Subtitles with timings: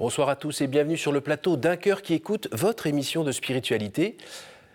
[0.00, 3.32] Bonsoir à tous et bienvenue sur le plateau d'un cœur qui écoute votre émission de
[3.32, 4.16] spiritualité.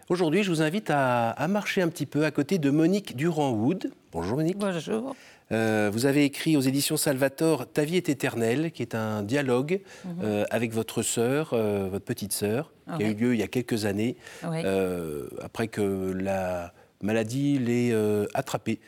[0.08, 3.90] Aujourd'hui, je vous invite à, marcher un petit peu à côté de Monique Durand-Wood.
[4.12, 4.60] Bonjour Monique.
[4.60, 5.16] Bonjour.
[5.52, 9.82] Euh, vous avez écrit aux éditions Salvator Ta vie est éternelle, qui est un dialogue
[10.06, 10.12] mhm.
[10.24, 13.48] euh, avec votre sœur, euh, votre petite sœur, qui a eu lieu il y a
[13.48, 14.18] quelques années,
[15.42, 16.72] après que la
[17.02, 17.94] maladie l'ait
[18.34, 18.80] attrapée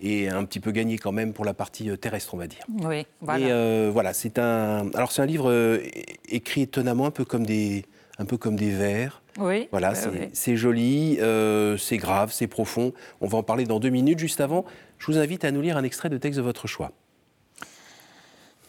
[0.00, 2.64] et un petit peu gagné quand même pour la partie terrestre, on va dire.
[2.82, 3.48] Oui, voilà.
[3.48, 4.90] Et voilà, c'est un.
[4.94, 5.80] Alors c'est un livre
[6.28, 7.84] écrit étonnamment un peu comme des,
[8.18, 9.22] un peu comme des vers.
[9.38, 9.68] Oui.
[9.70, 9.94] Voilà,
[10.32, 12.92] c'est joli, euh, c'est grave, c'est profond.
[13.20, 14.18] On va en parler dans deux minutes.
[14.18, 14.64] Juste avant,
[14.98, 16.90] je vous invite à nous lire un extrait de texte de votre choix.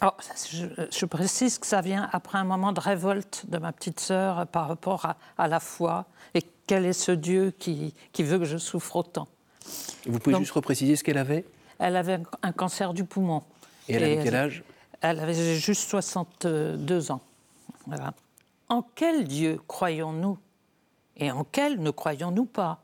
[0.02, 4.68] je, précise que ça vient après un moment de révolte de ma petite sœur par
[4.68, 9.28] rapport à, la foi et quel est ce Dieu qui, veut que je souffre autant.
[10.06, 11.44] Vous pouvez juste repréciser ce qu'elle avait?
[11.80, 13.42] Elle avait un cancer du poumon.
[13.88, 14.64] Et elle avait quel âge?
[15.02, 17.22] Elle avait juste 62 ans.
[17.88, 18.14] Voilà.
[18.68, 20.38] En quel Dieu croyons-nous?
[21.18, 22.84] Et en quel ne croyons-nous pas?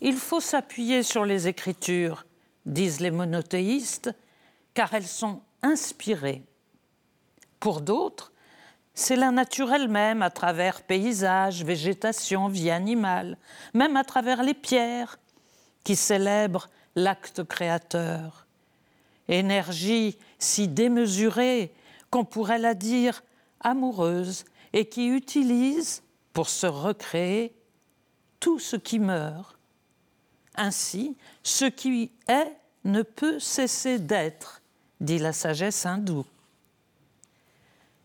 [0.00, 2.24] Il faut s'appuyer sur les Écritures,
[2.64, 4.10] disent les monothéistes,
[4.72, 6.42] car elles sont inspirées.
[7.60, 8.31] Pour d'autres,
[8.94, 13.38] c'est la nature elle-même à travers paysages, végétation, vie animale,
[13.74, 15.18] même à travers les pierres,
[15.84, 18.46] qui célèbrent l'acte créateur.
[19.28, 21.72] Énergie si démesurée
[22.10, 23.22] qu'on pourrait la dire
[23.60, 27.54] amoureuse et qui utilise pour se recréer
[28.40, 29.56] tout ce qui meurt.
[30.54, 34.60] Ainsi, ce qui est ne peut cesser d'être,
[35.00, 36.26] dit la sagesse hindoue.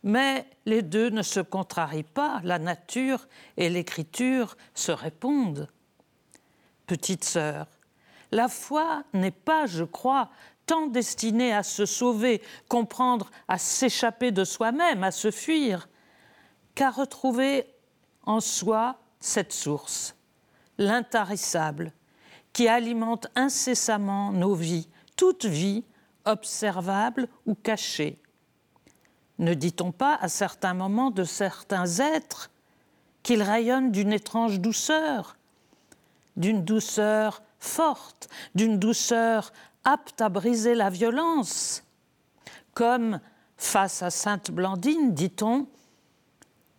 [0.07, 3.27] Mais les deux ne se contrarient pas, la nature
[3.57, 5.67] et l'écriture se répondent.
[6.85, 7.67] Petite sœur,
[8.31, 10.29] la foi n'est pas, je crois,
[10.65, 15.89] tant destiné à se sauver, comprendre, à s'échapper de soi-même, à se fuir,
[16.73, 17.65] qu'à retrouver
[18.25, 20.15] en soi cette source,
[20.77, 21.91] l'intarissable,
[22.53, 24.87] qui alimente incessamment nos vies,
[25.17, 25.83] toute vie,
[26.23, 28.21] observable ou cachée.
[29.39, 32.49] Ne dit-on pas à certains moments de certains êtres
[33.23, 35.37] qu'ils rayonnent d'une étrange douceur,
[36.35, 39.51] d'une douceur forte, d'une douceur
[39.83, 41.83] apte à briser la violence.
[42.73, 43.19] Comme
[43.57, 45.67] face à Sainte Blandine, dit-on,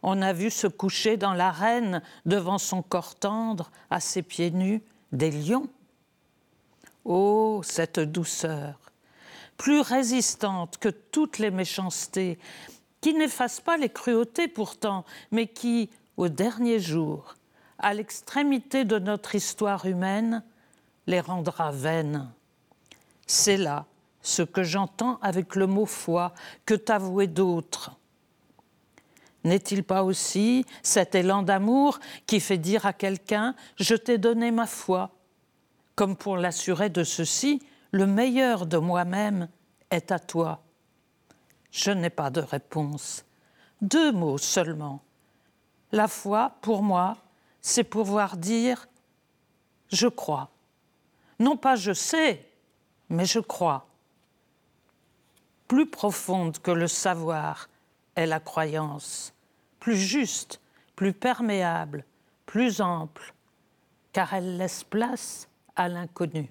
[0.02, 4.82] on a vu se coucher dans l'arène, devant son corps tendre, à ses pieds nus,
[5.12, 5.68] des lions.
[7.04, 8.78] Oh, cette douceur,
[9.58, 12.38] plus résistante que toutes les méchancetés,
[13.02, 17.34] qui n'efface pas les cruautés pourtant, mais qui, au dernier jour,
[17.78, 20.42] à l'extrémité de notre histoire humaine,
[21.06, 22.30] les rendra vaines.
[23.26, 23.84] C'est là
[24.22, 26.32] ce que j'entends avec le mot foi
[26.66, 27.92] que t'avouer d'autres.
[29.44, 34.66] N'est-il pas aussi cet élan d'amour qui fait dire à quelqu'un⁇ Je t'ai donné ma
[34.66, 35.10] foi⁇
[35.94, 37.60] comme pour l'assurer de ceci,
[37.90, 39.48] le meilleur de moi-même
[39.90, 40.62] est à toi.
[41.70, 43.24] Je n'ai pas de réponse.
[43.80, 45.02] Deux mots seulement.
[45.92, 47.16] La foi, pour moi,
[47.60, 48.82] c'est pouvoir dire⁇
[49.90, 50.50] Je crois⁇
[51.44, 52.46] Non pas je sais,
[53.08, 53.86] mais je crois.
[55.66, 57.68] Plus profonde que le savoir
[58.16, 59.32] est la croyance,
[59.80, 60.60] plus juste,
[60.96, 62.04] plus perméable,
[62.44, 63.34] plus ample,
[64.12, 66.50] car elle laisse place à l'inconnu.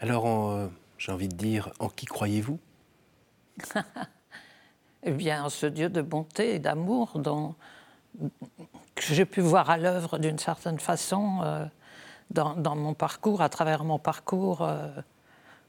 [0.00, 0.66] Alors, euh,
[0.98, 2.58] j'ai envie de dire, en qui croyez-vous?
[5.02, 7.54] Eh bien, en ce Dieu de bonté et d'amour dont
[8.98, 11.64] j'ai pu voir à l'œuvre d'une certaine façon euh,
[12.30, 14.88] dans, mon parcours, à travers mon parcours euh,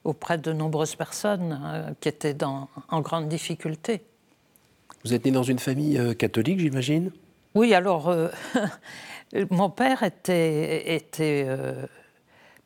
[0.03, 4.01] auprès de nombreuses personnes euh, qui étaient dans, en grande difficulté.
[5.05, 7.11] Vous êtes né dans une famille catholique, j'imagine?
[7.55, 8.13] Oui, alors
[9.49, 11.47] mon père était, était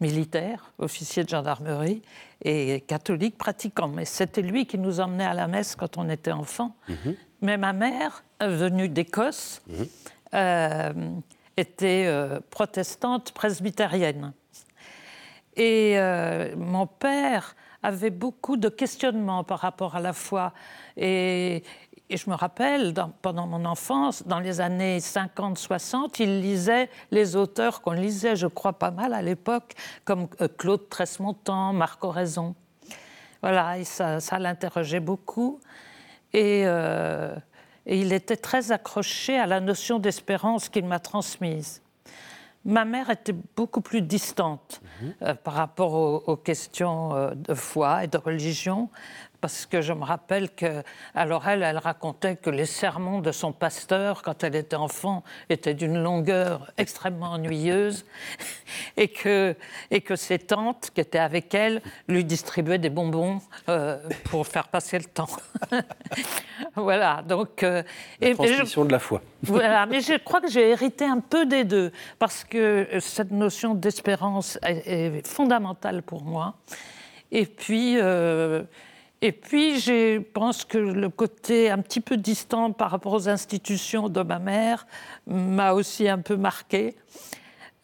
[0.02, 2.02] militaire, officier de gendarmerie
[2.44, 6.32] et catholique pratiquant, mais c'était lui qui nous emmenait à la messe quand on était
[6.32, 6.76] enfant.
[6.90, 7.16] Mhm.
[7.42, 9.86] Mais ma mère, venue d'Écosse, mhm
[11.58, 14.34] était euh, protestante presbytérienne.
[15.56, 20.54] Et euh, mon père avait beaucoup de questionnements par rapport à la foi.
[20.98, 21.64] Et,
[22.10, 27.94] je me rappelle, pendant mon enfance, dans les années 50-60, il lisait les auteurs qu'on
[27.94, 29.74] lisait, je crois, pas mal à l'époque,
[30.04, 32.56] comme euh, Claude Tresmontant, Marc Oraison.
[33.42, 35.60] Voilà, et ça, ça l'interrogeait beaucoup.
[36.34, 36.66] Et
[37.86, 41.82] et il était très accroché à la notion d'espérance qu'il m'a transmise.
[42.64, 45.14] ma mère était beaucoup plus distante mhm.
[45.22, 45.94] euh, par rapport
[46.28, 48.90] aux, questions euh, de foi et de religion
[49.42, 50.84] parce que je me rappelle que,
[51.14, 55.74] alors elle, elle racontait que les sermons de son pasteur, quand elle était enfant, étaient
[55.74, 58.06] d'une longueur extrêmement ennuyeuse,
[58.98, 59.56] et que,
[59.92, 64.68] et que ses tantes, qui étaient avec elle, lui distribuaient des bonbons euh, pour faire
[64.68, 65.30] passer le temps.
[66.76, 67.64] voilà, donc...
[67.64, 67.84] Euh,
[68.22, 69.22] la transmission de la foi.
[69.44, 73.76] voilà, mais je crois que j'ai hérité un peu des deux, parce que cette notion
[73.76, 76.56] d'espérance est, fondamentale pour moi.
[77.32, 77.98] Et puis...
[78.00, 78.64] Euh,
[79.26, 84.08] et puis, je pense que le côté un petit peu distant par rapport aux institutions
[84.08, 84.86] de ma mère
[85.26, 86.96] m'a aussi un peu marqué.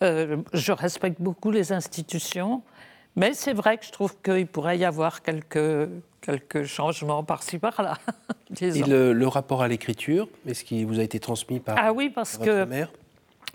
[0.03, 2.61] Euh, je respecte beaucoup les institutions,
[3.15, 5.89] mais c'est vrai que je trouve qu'il pourrait y avoir quelques,
[6.21, 7.97] quelques changements par-ci par-là.
[8.61, 12.37] Et le, rapport à l'écriture, est-ce qu'il vous a été transmis par, ah oui, parce
[12.37, 12.91] votre que mère?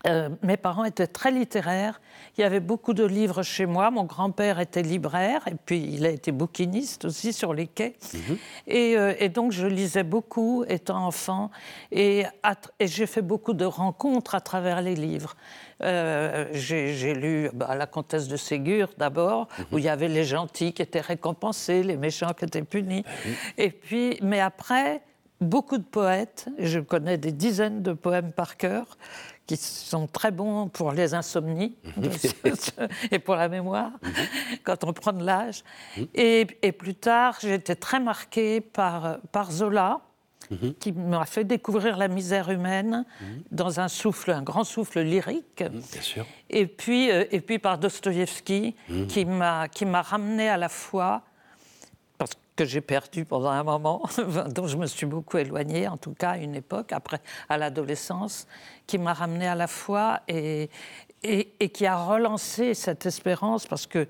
[0.07, 2.01] Euh, mes parents étaient très littéraires.
[2.37, 3.91] Il y avait beaucoup de livres chez moi.
[3.91, 7.97] Mon grand-père était libraire et puis il a été bouquiniste aussi sur les quais.
[8.15, 8.39] Mhm.
[8.73, 11.51] Euh, et, donc je lisais beaucoup étant enfant
[11.91, 12.25] et,
[12.81, 15.37] j'ai fait beaucoup de rencontres à travers les livres.
[15.83, 19.65] Euh, j'ai lu bah, La Comtesse de Ségur d'abord, mhm.
[19.73, 23.05] où il y avait les gentils qui étaient récompensés, les méchants qui étaient punis.
[23.07, 23.29] Ah
[23.59, 25.03] et puis, mais après,
[25.41, 28.97] beaucoup de poètes, je connais des dizaines de poèmes par cœur,
[29.47, 31.77] qui sont très bons pour les insomnies
[33.11, 33.93] et pour la mémoire,
[34.65, 35.63] quand on prend de l'âge.
[36.15, 40.01] Et, plus tard, j'ai été très marquée par, par Zola,
[40.79, 43.05] qui m'a fait découvrir la misère humaine
[43.51, 45.63] dans un souffle, un grand souffle lyrique.
[45.63, 46.27] Bien sûr.
[46.51, 48.77] Et puis, euh, et puis par Dostoïevski,
[49.09, 50.69] qui m'a ramené à la
[52.19, 52.27] foi
[52.57, 54.03] que j'ai perdu pendant un moment,
[54.49, 58.47] dont je me suis beaucoup éloignée, en tout cas à une époque, après, à l'adolescence,
[58.87, 60.71] qui m'a ramenée à la foi et,
[61.23, 64.09] et, qui a relancé cette espérance, parce que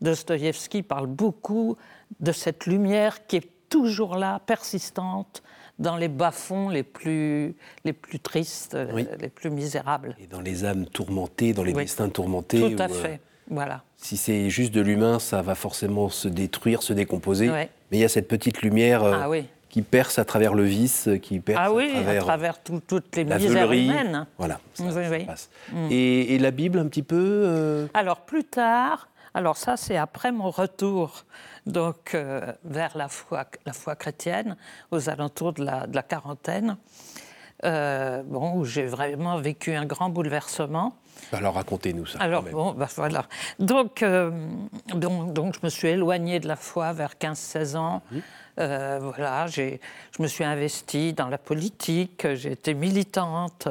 [0.00, 1.76] Dostoïevski parle beaucoup
[2.20, 5.42] de cette lumière qui est toujours là, persistante,
[5.78, 8.76] dans les bas-fonds les plus, les plus tristes,
[9.20, 10.16] les plus misérables.
[10.20, 12.76] Et dans les âmes tourmentées, dans les destins tourmentés.
[12.76, 13.20] Tout à euh, fait.
[13.50, 13.82] Voilà.
[13.96, 17.48] Si c'est juste de l'humain, ça va forcément se détruire, se décomposer.
[17.48, 21.08] Mais il y a cette petite lumière euh, ah qui perce à travers le vice,
[21.22, 24.26] qui perce ah oui, à travers, toutes les misères humaines.
[24.38, 24.60] Voilà.
[24.74, 24.84] Ça,
[25.26, 25.50] passe.
[25.72, 25.88] Mm.
[25.90, 30.50] Et, la Bible, un petit peu euh Alors plus tard, alors ça c'est après mon
[30.50, 31.24] retour
[31.66, 34.56] donc euh, vers la foi, la foi chrétienne,
[34.90, 36.76] aux alentours de la, de la quarantaine.
[37.62, 40.94] bon, où j'ai vraiment vécu un grand bouleversement.
[41.32, 42.18] Alors racontez-nous ça.
[42.20, 43.24] Alors bon, bah, voilà.
[43.58, 44.30] Donc, euh,
[44.94, 48.02] donc, donc, je me suis éloignée de la foi vers 15-16 ans.
[48.10, 48.18] Mmh.
[48.60, 49.78] Euh, voilà, je
[50.18, 53.68] me suis investie dans la politique, j'ai été militante.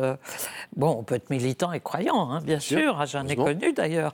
[0.78, 4.14] Bon, on peut être militant et croyant, hein, bien sûr, j'en ai connu d'ailleurs.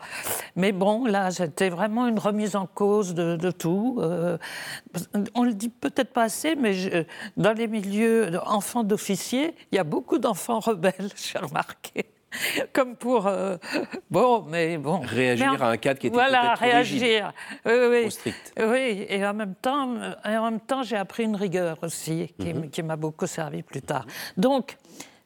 [0.56, 4.00] Mais bon, là, c'était vraiment une remise en cause de, tout.
[4.00, 4.38] Euh,
[5.36, 7.06] on le dit peut-être pas assez, mais
[7.38, 12.06] dans les milieux d'enfants d'officiers, il y a beaucoup d'enfants rebelles, j'ai remarqué.
[12.74, 13.58] comme pour euh,
[14.10, 17.32] bon, mais bon réagir à un cadre qui était voilà réagir,
[17.66, 18.12] oui, oui.
[18.12, 18.54] strict.
[18.60, 22.54] Oui, et en même temps, et en même temps, j'ai appris une rigueur aussi qui,
[22.70, 24.06] qui m'a beaucoup servi plus tard.
[24.38, 24.78] Donc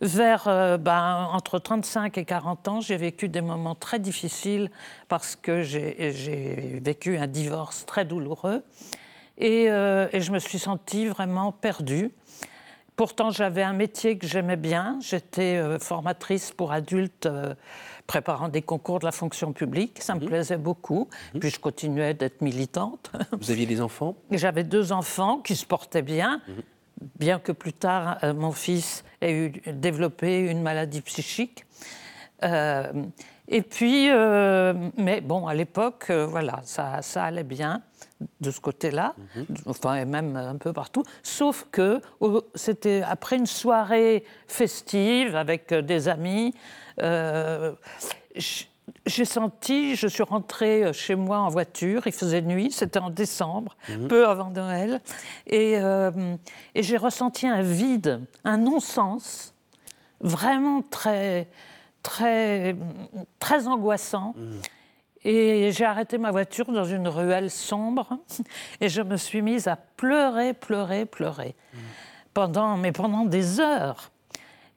[0.02, 4.70] vers euh, ben, entre 35 et 40 ans, j'ai vécu des moments très difficiles
[5.08, 8.64] parce que j'ai vécu un divorce très douloureux
[9.38, 12.12] et, euh, et je me suis sentie vraiment perdue.
[12.98, 14.98] Pourtant, j'avais un métier que j'aimais bien.
[15.02, 17.54] J'étais euh, formatrice pour adultes euh,
[18.08, 20.02] préparant des concours de la fonction publique.
[20.02, 20.26] Ça me mhm.
[20.26, 21.08] plaisait beaucoup.
[21.36, 21.40] Mhm.
[21.40, 23.12] Puis je continuais d'être militante.
[23.40, 24.16] Vous aviez des enfants?
[24.32, 26.42] J'avais deux enfants qui se portaient bien.
[26.48, 26.56] Mhm.
[27.20, 31.66] Bien que plus tard, euh, mon fils ait eu, développé une maladie psychique.
[33.48, 34.10] Et puis,
[34.98, 37.82] mais bon, à l'époque, voilà, ça, ça allait bien
[38.42, 39.46] de ce côté-là, mhm.
[39.66, 42.02] enfin, et même un peu partout, sauf que
[42.56, 46.54] c'était après une soirée festive avec euh, des amis.
[47.02, 47.74] Euh,
[49.06, 53.76] j'ai senti, je suis rentrée chez moi en voiture, il faisait nuit, c'était en décembre,
[53.90, 54.08] mhm.
[54.08, 55.02] peu avant Noël,
[55.46, 56.12] et, euh,
[56.74, 59.54] et j'ai ressenti un vide, un non-sens,
[60.22, 61.48] vraiment très,
[62.04, 62.76] très,
[63.40, 64.34] très angoissant.
[64.36, 64.62] Mhm.
[65.24, 68.20] Et j'ai arrêté ma voiture dans une ruelle sombre
[68.82, 71.56] et je me suis mise à pleurer, pleurer, pleurer.
[72.34, 74.12] Pendant, mais pendant des heures.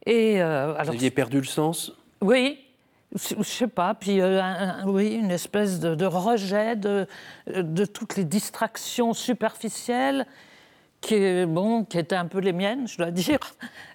[0.06, 1.92] Et, euh, alors, Vous aviez perdu le sens?
[2.22, 2.58] Oui,
[3.14, 4.40] je ne sais pas, puis euh,
[4.86, 7.06] oui, une espèce de, rejet de,
[7.46, 10.26] de, toutes les distractions superficielles
[11.00, 13.38] qui, bon, qui étaient un peu les miennes, je dois dire.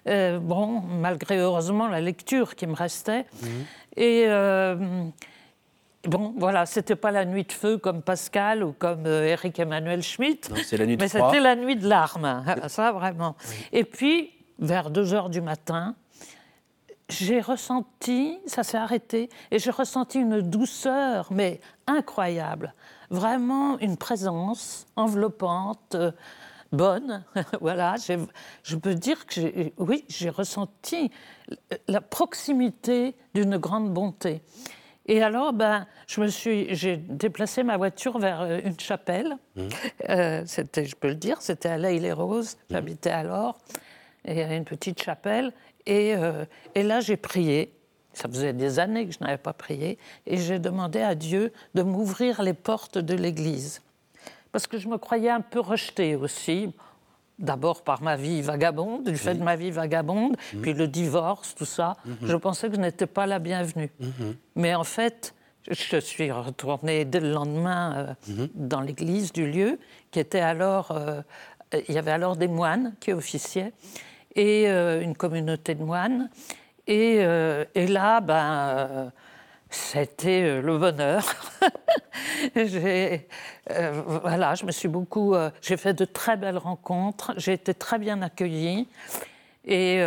[0.08, 3.26] Euh, bon, malgré heureusement la lecture qui me restait.
[3.42, 3.64] Mhm.
[3.96, 4.76] Et euh,
[6.04, 10.50] bon, voilà, c'était pas la nuit de feu comme Pascal ou comme Eric Emmanuel Schmitt.
[10.64, 13.36] c'est la nuit de Mais c'était la nuit de larmes, ça vraiment.
[13.72, 15.94] Et puis, vers 2 heures du matin,
[17.08, 22.74] j'ai ressenti, ça s'est arrêté, et j'ai ressenti une douceur, mais incroyable.
[23.10, 26.10] Vraiment une présence enveloppante, euh,
[26.76, 27.24] bonne.
[27.60, 27.96] voilà,
[28.62, 31.10] je peux dire que oui, j'ai ressenti
[31.88, 34.42] la proximité d'une grande bonté.
[35.08, 39.36] Et alors, ben, je me suis, j'ai déplacé ma voiture vers euh, une chapelle.
[39.54, 39.62] Mmh.
[40.08, 42.54] Euh, c'était, je peux le dire, c'était à l'Aïle les Roses.
[42.54, 42.72] Mmh.
[42.72, 43.58] J'habitais alors.
[44.24, 45.52] Et il y avait une petite chapelle.
[45.88, 47.72] Euh, et, là, j'ai prié.
[48.12, 49.98] Ça faisait des années que je n'avais pas prié.
[50.26, 53.82] Et j'ai demandé à Dieu de m'ouvrir les portes de l'Église.
[54.56, 56.72] Parce que je me croyais un peu rejetée aussi.
[57.38, 60.62] D'abord par ma vie vagabonde, du fait de ma vie vagabonde, mhm.
[60.62, 61.98] puis le divorce, tout ça.
[62.06, 62.16] Mhm.
[62.22, 63.90] Je pensais que je n'étais pas la bienvenue.
[64.00, 64.34] Mhm.
[64.54, 65.34] Mais en fait,
[65.70, 69.78] je suis retournée dès le lendemain euh, dans l'église du lieu,
[70.10, 70.90] qui était alors.
[70.92, 71.20] Euh,
[71.86, 73.74] il y avait alors des moines qui officiaient
[74.34, 76.30] et euh, une communauté de moines.
[76.86, 79.12] Et, et là, ben,
[79.70, 81.24] c'était le bonheur.
[82.56, 83.28] j'ai,
[83.68, 88.22] voilà, je me suis beaucoup, j'ai fait de très belles rencontres, j'ai été très bien
[88.22, 88.88] accueillie.
[89.64, 90.00] Et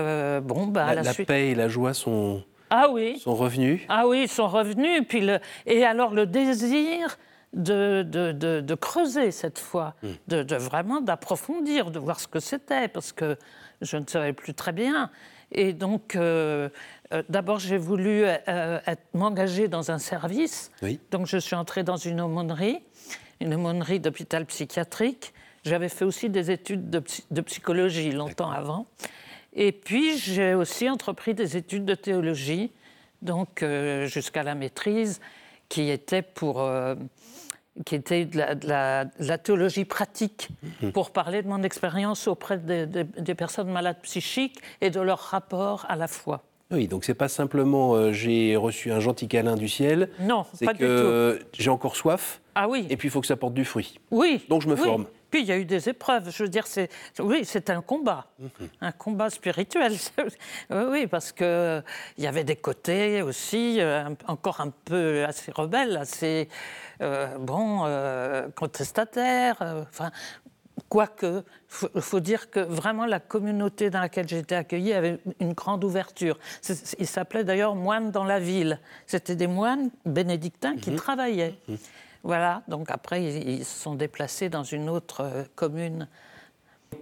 [0.43, 3.19] bon, ben, la, la, paix et la joie sont, ah oui.
[3.19, 3.81] sont revenus.
[3.89, 5.03] Ah oui, sont revenus.
[5.07, 7.17] Puis le, et alors le désir
[7.53, 10.07] de, de, de, creuser cette fois, hmm.
[10.27, 13.37] de, vraiment d'approfondir, de voir ce que c'était, parce que
[13.81, 15.09] je ne savais plus très bien.
[15.51, 16.69] Et donc, euh,
[17.13, 18.79] euh, d'abord, j'ai voulu euh,
[19.13, 20.71] m'engager dans un service.
[21.11, 22.79] Donc, je suis entrée dans une aumônerie,
[23.39, 25.33] une aumônerie d'hôpital psychiatrique.
[25.65, 28.85] J'avais fait aussi des études de, psychologie longtemps avant.
[29.53, 32.71] Et puis, j'ai aussi entrepris des études de théologie,
[33.21, 33.65] donc
[34.05, 35.19] jusqu'à la maîtrise,
[35.67, 36.69] qui était pour
[37.85, 40.49] qui était de la, théologie pratique,
[40.81, 40.91] mhm.
[40.91, 45.95] pour parler de mon expérience auprès des personnes malades psychiques et de leur rapport à
[45.95, 46.43] la foi.
[46.71, 50.09] Oui, donc c'est pas simplement euh, j'ai reçu un gentil câlin du ciel.
[50.19, 51.45] Non, pas que, du tout.
[51.57, 52.41] J'ai encore soif.
[52.53, 52.85] Ah oui.
[52.89, 53.99] Et puis il faut que ça porte du fruit.
[54.11, 54.45] Oui.
[54.49, 55.05] Donc je me forme.
[55.29, 56.31] Puis il y a eu des épreuves.
[56.31, 58.49] Je veux dire, c'est oui, c'est un combat, mhm.
[58.81, 59.93] un combat spirituel.
[60.71, 61.81] oui, parce que
[62.17, 66.49] il y avait des côtés aussi euh, encore un peu assez rebelles, assez
[67.01, 69.85] euh, bon euh, contestataires.
[69.89, 70.11] Enfin,
[70.89, 71.43] Quoique,
[71.95, 76.39] il faut, dire que vraiment la communauté dans laquelle j'étais accueillie avait une grande ouverture.
[76.97, 78.79] Il s'appelait d'ailleurs moines dans la ville.
[79.05, 80.95] C'était des moines bénédictins qui mhm.
[80.95, 81.55] travaillaient.
[81.67, 81.77] Mhm.
[82.23, 86.07] Voilà, donc après, ils se sont déplacés dans une autre euh, commune.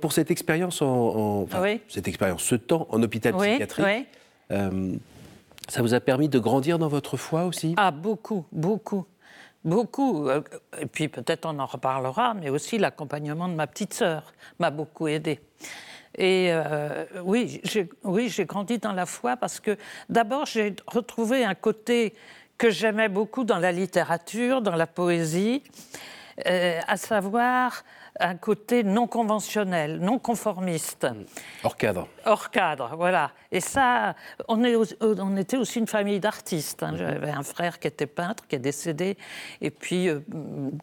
[0.01, 1.48] Pour cette expérience, en,
[1.88, 4.08] cette expérience, ce temps en hôpital psychiatrique,
[4.51, 4.96] euh,
[5.70, 7.74] ça vous a permis de grandir dans votre foi aussi?
[7.77, 9.06] Ah, beaucoup, beaucoup.
[9.67, 10.27] Beaucoup.
[10.27, 10.41] Euh,
[10.79, 15.07] et puis peut-être on en reparlera, mais aussi l'accompagnement de ma petite sœur m'a beaucoup
[15.07, 15.39] aidé.
[16.17, 16.51] Et
[17.24, 19.77] oui, j'ai grandi dans la foi parce que
[20.09, 22.15] d'abord j'ai retrouvé un côté
[22.57, 25.62] que j'aimais beaucoup dans la littérature, dans la poésie,
[26.45, 27.83] euh, à savoir
[28.19, 31.05] un côté non conventionnel, non conformiste.
[31.05, 31.24] Hmm.
[31.63, 32.07] Hors cadre.
[32.25, 33.31] Hors cadre, voilà.
[33.51, 34.15] Et ça,
[34.47, 36.83] on, est, on était aussi une famille d'artistes.
[36.83, 36.93] Hein.
[36.93, 36.97] Hmm.
[36.97, 39.17] J'avais un frère qui était peintre, qui est décédé,
[39.62, 40.19] et puis euh,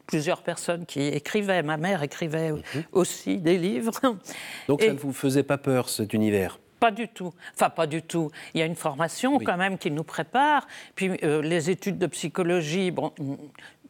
[0.07, 1.63] plusieurs personnes qui écrivaient.
[1.63, 2.63] Ma mère écrivait hmm.
[2.93, 4.01] aussi des livres.
[4.69, 6.59] Donc ça ne vous faisait pas peur, cet univers?
[6.85, 7.33] Pas du tout.
[7.55, 8.31] Enfin, pas du tout.
[8.53, 10.67] Il y a une formation quand même qui nous prépare.
[10.95, 13.11] Puis euh, les études de psychologie, bon,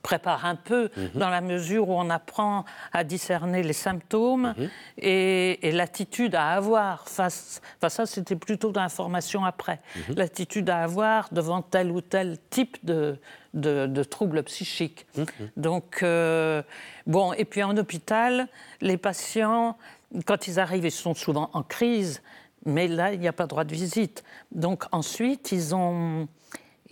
[0.04, 1.10] préparent un peu mhm.
[1.14, 4.68] dans la mesure où on apprend à discerner les symptômes mhm.
[4.98, 7.60] et, l'attitude à avoir face.
[7.78, 9.80] Enfin, ça, c'était plutôt formation après.
[9.96, 10.14] Mhm.
[10.16, 13.18] L'attitude à avoir devant tel ou tel type de,
[13.54, 15.06] de, troubles psychiques.
[15.56, 16.62] Donc, euh,
[17.06, 18.48] bon, et puis en hôpital,
[18.82, 19.78] les patients,
[20.26, 22.22] quand ils arrivent, ils sont souvent en crise
[22.66, 24.24] mais là, il n'y a pas droit de visite.
[24.50, 26.28] Donc ensuite, ils, ont,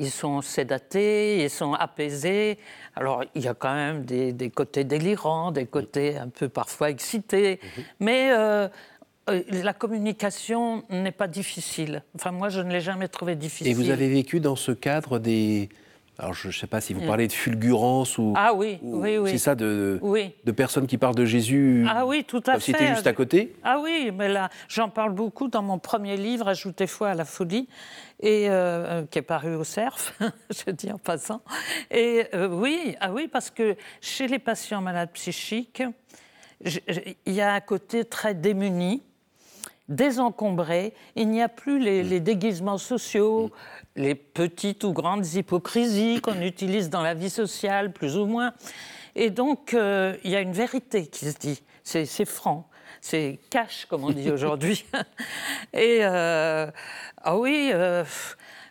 [0.03, 2.59] ils sont sédatés, ils sont apaisés.
[2.97, 7.61] Alors, il y a quand même des, côtés délirants, des côtés un peu parfois excités.
[7.63, 7.85] Mhm.
[8.01, 8.69] Mais euh,
[9.31, 12.03] euh, la communication n'est pas difficile.
[12.15, 13.69] Enfin, moi, je ne l'ai jamais trouvé difficile.
[13.69, 15.69] Et vous avez vécu dans ce cadre des,
[16.19, 17.07] alors je ne sais pas si vous mm.
[17.07, 18.35] parlez de fulgurance ou.
[18.37, 19.31] Ah oui, oui, oui.
[19.31, 19.99] C'est ça, de,
[20.45, 21.87] de personnes qui parlent de Jésus.
[21.89, 22.73] Ah oui, tout à fait.
[22.73, 23.55] C'était juste à côté.
[23.65, 27.25] Ah oui, mais là, j'en parle beaucoup dans mon premier livre, Ajoutez foi à la
[27.25, 27.67] folie,
[28.21, 30.19] et euh, euh, qui est paru au CERF,
[30.51, 31.43] je dis en passant.
[31.91, 35.83] Et euh, oui, ah oui, parce que chez les patients malades psychiques,
[36.65, 39.03] il y a un côté très démuni,
[39.95, 40.95] désencombré.
[41.17, 43.51] Il n'y a plus les, les déguisements sociaux,
[43.97, 48.53] les petites ou grandes hypocrisies qu'on utilise dans la vie sociale, plus ou moins.
[49.15, 52.69] Et donc, euh, il y a une vérité qui se dit, c'est franc,
[53.01, 54.85] c'est cash, comme on dit aujourd'hui.
[55.73, 56.71] Et, euh,
[57.23, 58.05] ah oui, euh,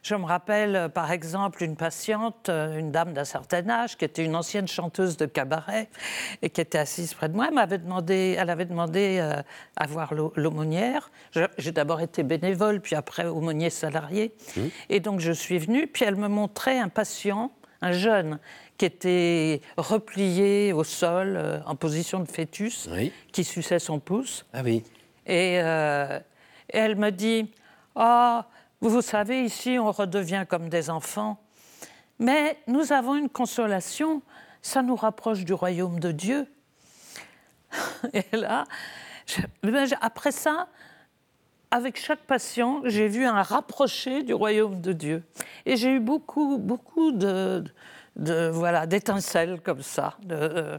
[0.03, 4.36] je me rappelle par exemple une patiente, une dame d'un certain âge, qui était une
[4.36, 5.89] ancienne chanteuse de cabaret
[6.41, 7.46] et qui était assise près de moi.
[7.50, 9.20] Elle m'avait demandé, elle avait demandé
[9.77, 11.12] à voir l'aumônière.
[11.58, 14.34] J'ai d'abord été bénévole, puis après aumônier salarié.
[14.55, 14.62] Mmh.
[14.89, 18.39] Et donc je suis venue, puis elle me montrait un patient, un jeune,
[18.81, 22.89] qui était replié au sol euh, en position de fœtus,
[23.31, 24.43] qui suçait son pouce.
[24.53, 24.84] Ah oui.
[25.29, 26.20] Euh,
[26.67, 27.51] et, elle me dit
[27.96, 28.48] Ah,
[28.89, 31.39] vous savez, ici, on redevient comme des enfants.
[32.19, 34.21] Mais nous avons une consolation,
[34.61, 36.47] ça nous rapproche du royaume de Dieu.
[38.13, 38.65] Et là,
[39.63, 40.67] ben, après ça,
[41.71, 45.23] avec chaque patient, j'ai vu un rapproché du royaume de Dieu.
[45.65, 47.63] Et j'ai eu beaucoup, beaucoup de,
[48.15, 50.77] voilà d'étincelles comme ça, de,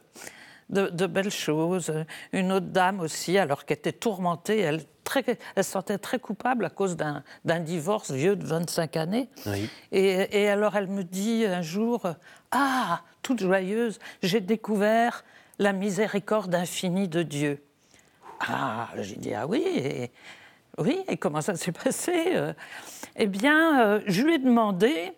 [0.73, 1.93] de, belles choses.
[2.33, 5.25] Une autre dame aussi, alors qu'elle était tourmentée, elle, très,
[5.55, 9.29] elle se sentait très coupable à cause d'un divorce vieux de 25 années.
[9.93, 12.07] Et, et, alors elle me dit un jour,
[12.51, 15.25] ah, toute joyeuse, j'ai découvert
[15.59, 17.63] la miséricorde infinie de Dieu.
[18.41, 20.11] Ah, j'ai dit, ah oui, et,
[20.79, 22.35] oui, et comment ça s'est passé
[23.17, 25.13] Eh bien, euh, je lui ai demandé,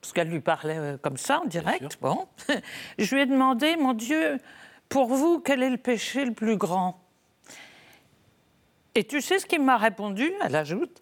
[0.00, 1.98] parce qu'elle lui parlait euh, comme ça en direct.
[2.00, 2.28] Bon,
[2.98, 4.38] je lui ai demandé, mon Dieu,
[4.90, 7.00] pour vous, quel est le péché le plus grand?
[8.94, 10.30] Et tu sais ce qu'il m'a répondu?
[10.44, 11.00] Elle ajoute.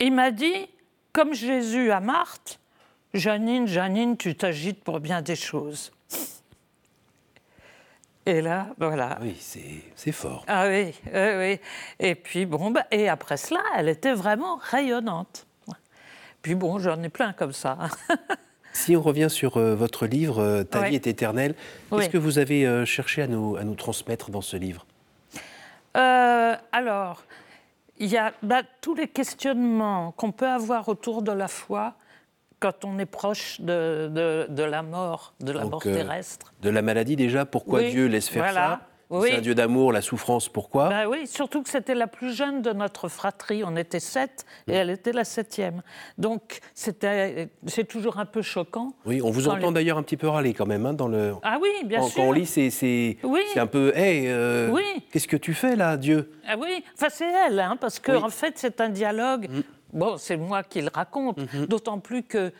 [0.00, 0.68] Il m'a dit,
[1.12, 2.58] comme Jésus à Marthe,
[3.14, 5.92] Janine, Janine, tu t'agites pour bien des choses.
[8.26, 9.18] Et là, voilà.
[9.22, 10.44] Oui, c'est fort.
[10.48, 11.60] Ah oui, oui, oui.
[12.00, 15.46] Et puis, bon, bah, et après cela, elle était vraiment rayonnante.
[16.42, 17.78] Puis bon, j'en ai plein comme ça.
[18.72, 21.54] si on revient sur euh, votre livre, euh, Ta vie est éternelle,
[21.90, 24.86] qu'est-ce que vous avez euh, cherché à nous, à nous transmettre dans ce livre?
[25.94, 27.24] Alors,
[27.98, 31.94] il y a bah, tous les questionnements qu'on peut avoir autour de la foi
[32.60, 34.08] quand on est proche de,
[34.48, 36.52] de, la mort, de la mort terrestre.
[36.62, 38.80] de la maladie déjà, pourquoi Dieu laisse faire ça?
[39.22, 40.88] C'est un Dieu d'amour, la souffrance, pourquoi?
[40.88, 43.62] Ben Oui, surtout que c'était la plus jeune de notre fratrie.
[43.64, 45.82] On était sept et elle était la septième.
[46.18, 48.94] Donc c'est toujours un peu choquant.
[49.06, 51.34] Oui, on vous entend d'ailleurs un petit peu râler quand même hein, dans le.
[51.42, 52.16] Ah oui, bien sûr.
[52.16, 53.40] Quand on lit, c'est oui.
[53.56, 54.82] un peu, hé, euh, oui.
[55.12, 56.32] qu'est-ce que tu fais là, Dieu?
[56.46, 59.48] Ah oui, enfin c'est elle, hein, parce qu'en en fait c'est un dialogue.
[59.50, 59.62] Mm.
[59.92, 61.66] Bon, c'est moi qui le raconte, mm-hmm.
[61.66, 62.52] d'autant plus que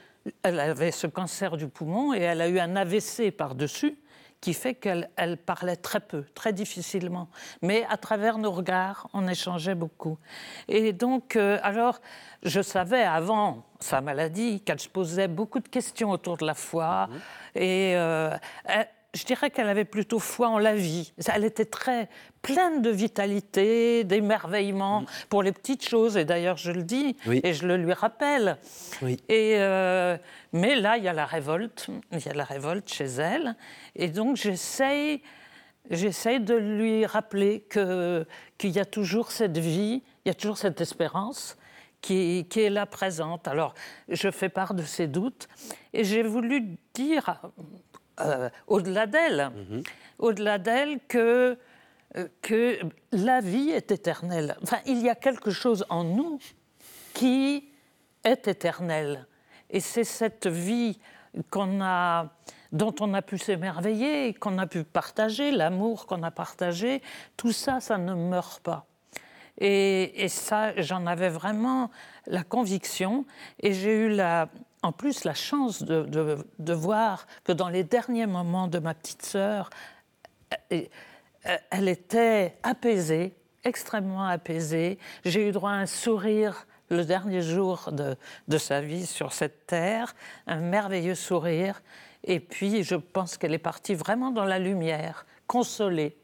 [0.43, 3.97] elle avait ce cancer du poumon et elle a eu un AVC par-dessus
[4.42, 7.28] qui fait qu'elle elle parlait très peu, très difficilement.
[7.62, 10.18] Mais à travers nos regards, on échangeait beaucoup.
[10.68, 12.00] Et donc, euh, alors,
[12.42, 17.07] je savais avant sa maladie qu'elle se posait beaucoup de questions autour de la foi.
[17.07, 17.59] Mmh.
[17.59, 18.37] Et euh,
[19.14, 21.12] je dirais qu'elle avait plutôt foi en la vie.
[21.33, 22.09] Elle était très
[22.40, 25.07] pleine de vitalité, d'émerveillement mm.
[25.29, 26.16] pour les petites choses.
[26.16, 28.57] Et d'ailleurs, je le dis et je le lui rappelle.
[29.29, 30.16] Et euh,
[30.53, 31.88] mais là, il y a la révolte.
[32.12, 33.55] Il y a la révolte chez elle.
[33.96, 35.22] Et donc, j'essaye,
[35.90, 40.59] j'essaye de lui rappeler que qu'il y a toujours cette vie, il y a toujours
[40.59, 41.57] cette espérance.
[42.01, 43.46] Qui, qui, est là présente.
[43.46, 43.75] Alors,
[44.09, 45.46] je fais part de ses doutes
[45.92, 47.40] et j'ai voulu dire
[48.20, 49.83] euh, au-delà d'elle, mhm.
[50.18, 51.59] au-delà d'elle que,
[52.16, 52.79] euh, que
[53.11, 54.57] la vie est éternelle.
[54.62, 56.38] Enfin, il y a quelque chose en nous
[57.14, 57.70] qui
[58.25, 59.27] est éternel.
[59.70, 60.98] Et c'est cette vie
[61.51, 62.31] qu'on a,
[62.72, 67.01] dont on a pu s'émerveiller, qu'on a pu partager, l'amour qu'on a partagé,
[67.38, 68.87] tout ça, ça ne meurt pas.
[69.59, 71.90] Et, et ça, j'en avais vraiment
[72.27, 73.25] la conviction,
[73.61, 74.48] et j'ai eu la,
[74.83, 79.71] en plus la chance de, voir que dans les derniers moments de ma petite sœur,
[80.71, 84.99] elle était apaisée, extrêmement apaisée.
[85.25, 88.16] J'ai eu droit à un sourire le dernier jour de,
[88.49, 90.14] de, sa vie sur cette terre,
[90.47, 91.81] un merveilleux sourire.
[92.25, 96.16] Et puis, je pense qu'elle est partie vraiment dans la lumière, consolée,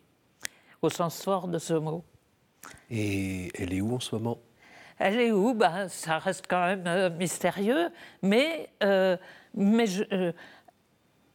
[0.82, 2.04] au sens fort de ce mot.
[2.90, 4.38] Et elle est où en ce moment?
[4.98, 5.54] Elle est où?
[5.54, 7.88] Ben, Ça reste quand même euh, mystérieux,
[8.22, 9.16] mais, euh,
[9.54, 10.32] mais je, euh,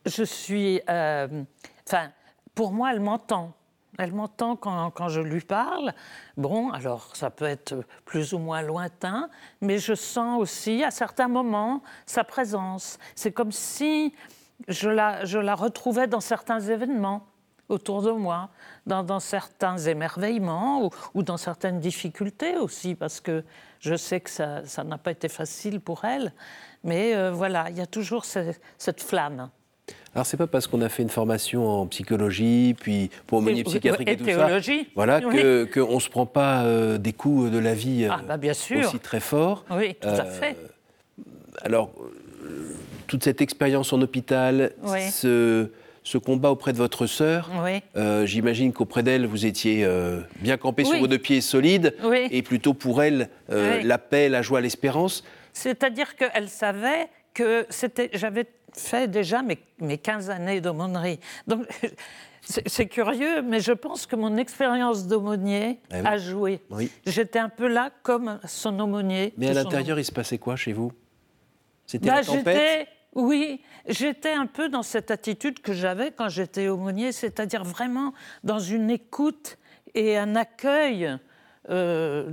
[0.06, 0.82] je suis.
[0.88, 2.12] Enfin,
[2.56, 3.54] pour moi, elle m'entend.
[4.00, 5.94] Elle m'entend quand, quand, je lui parle.
[6.36, 9.30] Bon, alors ça peut être plus ou moins lointain,
[9.62, 12.98] mais je sens aussi à certains moments sa présence.
[13.14, 14.16] C'est comme si
[14.68, 17.28] je la, je la retrouvais dans certains événements
[17.74, 18.50] autour de moi,
[18.86, 23.44] dans, certains émerveillements ou, dans certaines difficultés aussi, parce que
[23.80, 26.32] je sais que ça n'a pas été facile pour elle.
[26.84, 29.50] Mais euh, voilà, il y a toujours cette, flamme.
[30.16, 34.08] Alors c'est pas parce qu'on a fait une formation en psychologie, puis pour aumônier psychiatrique
[34.08, 34.84] et, tout théologie.
[34.84, 38.38] ça, voilà, qu'on ne se prend pas euh, des coups de la vie ah, bah,
[38.38, 38.88] bien sûr.
[38.88, 39.66] aussi très forts.
[39.72, 40.56] Oui, tout à fait.
[41.64, 41.90] Alors,
[43.08, 44.72] toute cette expérience en hôpital,
[45.12, 45.70] ce,
[46.04, 47.50] ce, combat auprès de votre sœur,
[47.96, 51.96] euh, j'imagine qu'auprès d'elle, vous étiez euh, bien campé sur vos deux pieds solides,
[52.32, 55.24] et plutôt pour elle, euh, la paix, la joie, l'espérance.
[55.54, 57.66] C'est-à-dire qu'elle savait que
[58.14, 61.20] j'avais fait déjà mes, mes 15 années d'aumônerie.
[61.48, 61.66] Donc,
[62.42, 66.60] c'est curieux, mais je pense que mon expérience d'aumônier eh a joué.
[67.06, 69.34] J'étais un peu là comme son aumônier.
[69.38, 70.92] Mais à l'intérieur, il se passait quoi chez vous?
[71.86, 72.88] C'était bah, la tempête?
[73.16, 78.60] Oui, j'étais un peu dans cette attitude que j'avais quand j'étais aumônier, c'est-à-dire vraiment dans
[78.60, 79.58] une écoute
[79.94, 81.18] et un accueil.
[81.70, 82.32] Euh,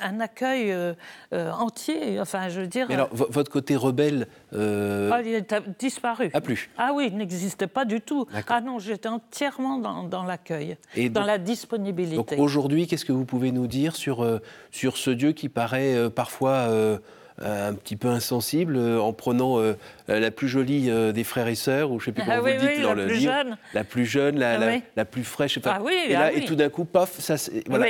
[0.00, 0.94] un accueil euh,
[1.32, 2.90] euh, entier, enfin je veux dire.
[2.90, 4.26] alors, votre côté rebelle.
[4.52, 6.30] Ah, il a disparu.
[6.32, 8.26] Ah, plus Ah oui, il n'existait pas du tout.
[8.48, 10.76] Ah non, j'étais entièrement dans, l'accueil,
[11.10, 12.16] dans la disponibilité.
[12.16, 14.26] Donc aujourd'hui, qu'est-ce que vous pouvez nous dire sur,
[14.72, 16.98] sur ce Dieu qui paraît parfois
[17.40, 19.74] un petit peu insensible euh, en prenant euh,
[20.06, 22.66] la plus jolie des frères et sœurs, ou je ne sais plus comment ah vous
[22.66, 23.56] dites dans le livre, jeune.
[23.72, 25.58] la plus jeune, la, ah la, plus fraîche.
[25.64, 27.86] ah et, là, et tout d'un coup, paf, ça, voilà.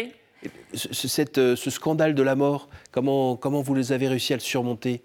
[0.74, 4.42] Ce, cette, ce, scandale de la mort, comment, comment vous les avez réussi à le
[4.42, 5.02] surmonter?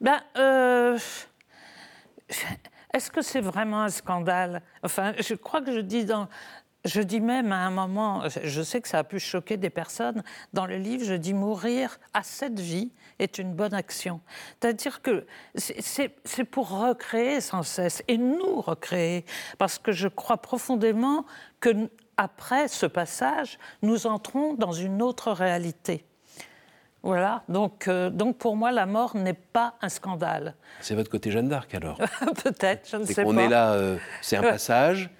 [0.00, 0.20] Ben,
[2.92, 4.62] Est-ce que c'est vraiment un scandale?
[4.82, 6.28] Enfin, je crois que je dis dans,
[6.84, 10.22] je dis même à un moment, je sais que ça a pu choquer des personnes,
[10.52, 14.20] dans le livre, je dis mourir à cette vie est une bonne action.
[14.60, 19.24] C'est-à-dire que c'est pour recréer sans cesse, et nous recréer,
[19.58, 21.24] parce que je crois profondément
[21.60, 26.04] que après ce passage, nous entrons dans une autre réalité.
[27.02, 30.54] Voilà, donc, euh, donc pour moi, la mort n'est pas un scandale.
[30.80, 31.98] C'est votre côté Jeanne d'Arc alors
[32.44, 33.28] Peut-être, je ne sais pas.
[33.28, 35.10] On est là, euh, c'est un passage,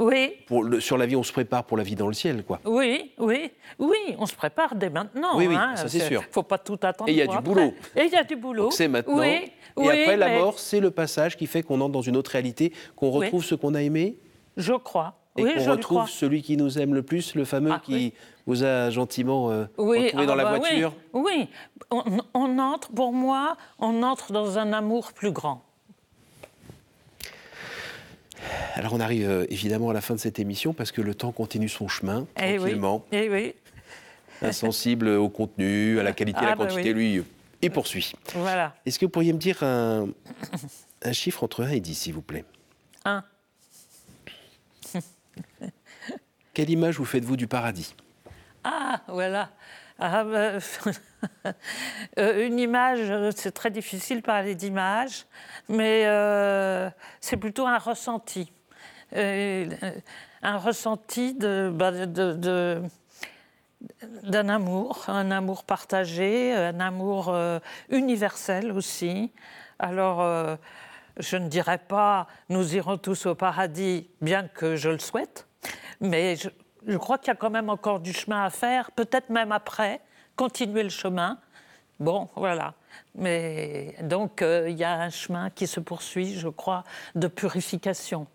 [0.00, 0.32] oui.
[0.46, 2.58] Pour sur la vie, on se prépare pour la vie dans le ciel, quoi.
[2.64, 5.36] Oui, oui, oui, on se prépare dès maintenant.
[5.36, 6.22] Oui, oui, hein, ça c'est sûr.
[6.22, 7.08] Il ne faut pas tout attendre.
[7.08, 7.74] Et il y a du boulot.
[7.94, 8.70] Et il y a du boulot.
[8.70, 9.18] C'est maintenant.
[9.18, 12.32] Oui, et après, la mort, c'est le passage qui fait qu'on entre dans une autre
[12.32, 14.16] réalité, qu'on retrouve ce qu'on a aimé.
[14.56, 15.16] Je crois.
[15.36, 18.14] Et qu'on retrouve celui qui nous aime le plus, le fameux ah, qui
[18.46, 20.92] vous a gentiment euh, retrouvé dans la ah, bah voiture.
[21.12, 21.48] Oui,
[21.90, 22.02] on,
[22.34, 25.62] on entre, pour moi, on entre dans un amour plus grand.
[28.74, 31.32] Alors on arrive euh, évidemment à la fin de cette émission parce que le temps
[31.32, 33.04] continue son chemin eh tranquillement.
[33.12, 33.54] Eh oui.
[34.42, 37.22] Insensible au contenu, à la qualité, à la ah, bah quantité, lui,
[37.60, 38.12] il poursuit.
[38.34, 38.74] Voilà.
[38.86, 40.08] Est-ce que vous pourriez me dire un,
[41.12, 42.44] chiffre entre 1 et 10, s'il vous plaît?
[43.04, 43.22] 1.
[46.54, 47.94] Quelle image vous faites-vous du paradis?
[48.64, 49.50] Ah, voilà.
[50.02, 50.52] Ah, bah,
[52.18, 55.26] euh, une image, c'est très difficile de parler d'image,
[55.68, 56.88] mais euh,
[57.20, 58.50] c'est plutôt un ressenti.
[59.14, 59.68] Euh,
[60.40, 62.88] un ressenti bah, d'un
[64.48, 67.36] amour, un amour partagé, un amour
[67.90, 69.30] universel aussi.
[69.78, 70.56] Alors,
[71.18, 75.46] je ne dirais pas nous irons tous au paradis, bien que je le souhaite,
[76.00, 76.48] mais je,
[76.86, 80.00] je crois qu'il y a quand même encore du chemin à faire, peut-être même après,
[80.36, 81.38] continuer le chemin.
[81.98, 82.74] Bon, voilà.
[83.14, 88.26] Mais donc, euh, il y a un chemin qui se poursuit, je crois, de purification.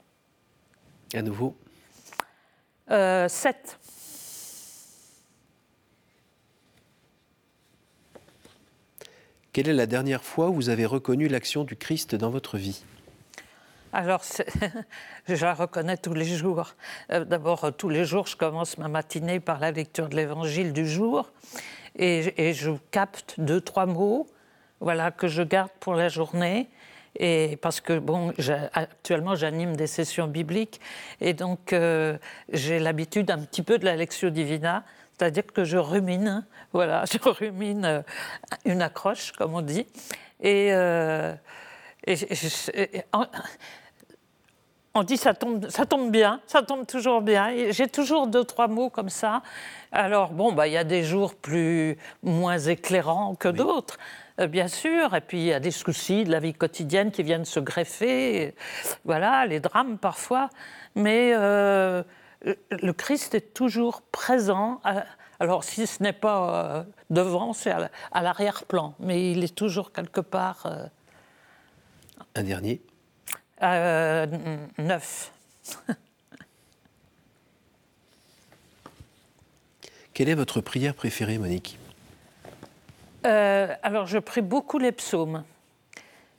[1.13, 1.55] À nouveau
[2.91, 3.79] euh, Sept.
[9.51, 12.83] Quelle est la dernière fois où vous avez reconnu l'action du Christ dans votre vie?
[13.95, 14.23] Alors,
[15.27, 16.75] je la reconnais tous les jours.
[17.11, 20.73] Euh, d'abord, euh, tous les jours, je commence ma matinée par la lecture de l'Évangile
[20.73, 21.31] du jour
[21.97, 24.27] et, je capte deux, trois mots
[24.81, 26.69] voilà, que je garde pour la journée.
[27.17, 28.33] Et parce que, bon,
[28.73, 30.81] actuellement, j'anime des sessions bibliques
[31.21, 32.17] et donc euh,
[32.51, 34.83] j'ai l'habitude un petit peu de la Lectio Divina,
[35.17, 38.03] c'est-à-dire que je rumine, voilà, je rumine
[38.65, 39.87] une accroche, comme on dit.
[40.41, 40.73] Et,
[44.95, 47.69] on dit ça tombe, ça tombe bien, ça tombe toujours bien.
[47.69, 49.43] J'ai toujours deux, trois mots comme ça.
[49.91, 53.97] Alors, bon, bah, il y a des jours plus, moins éclairants que d'autres,
[54.39, 55.13] euh, bien sûr.
[55.13, 58.55] Et puis, il y a des soucis de la vie quotidienne qui viennent se greffer.
[59.03, 60.49] Voilà, les drames parfois.
[60.95, 62.01] Mais euh,
[62.71, 64.81] le Christ est toujours présent.
[65.41, 68.95] alors, si ce n'est pas euh, devant, c'est à l'arrière-plan.
[68.99, 70.67] Mais il est toujours quelque part.
[72.33, 72.81] Un dernier
[73.65, 74.27] euh,
[74.77, 75.31] 9.
[80.13, 81.79] Quelle est votre prière préférée, Monique
[83.25, 85.43] euh, Alors, je prie beaucoup les psaumes.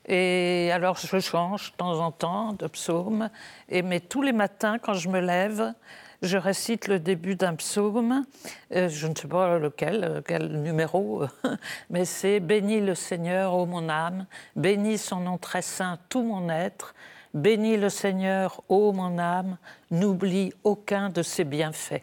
[0.07, 3.29] Et alors, je change de temps en temps de psaume.
[3.69, 5.75] Et, mais tous les matins, quand je me lève,
[6.23, 8.25] je récite le début d'un psaume,
[8.73, 11.25] euh, je ne sais pas lequel, quel numéro,
[11.91, 16.49] mais c'est Bénis le Seigneur, ô mon âme, bénis son nom très saint, tout mon
[16.49, 16.95] être,
[17.37, 19.59] Bénis le Seigneur, ô mon âme,
[19.91, 22.03] n'oublie aucun de ses bienfaits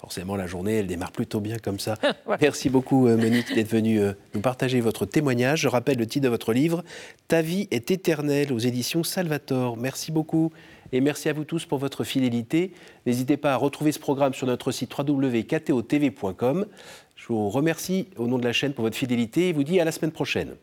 [0.00, 1.94] forcément, la journée, elle démarre plutôt bien comme ça.
[2.40, 5.60] Merci beaucoup, euh, Monique, d'être venue euh, nous partager votre témoignage.
[5.60, 6.82] Je rappelle le titre de votre livre,
[7.28, 9.76] Ta vie est éternelle, aux éditions Salvator.
[9.76, 10.50] Merci beaucoup.
[10.90, 12.72] Et merci à vous tous pour votre fidélité.
[13.06, 16.66] N'hésitez pas à retrouver ce programme sur notre site www.ktotv.com.
[17.14, 19.84] Je vous remercie au nom de la chaîne pour votre fidélité et vous dis à
[19.84, 20.56] la semaine prochaine.